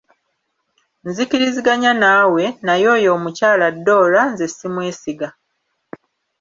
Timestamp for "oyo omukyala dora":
2.95-4.21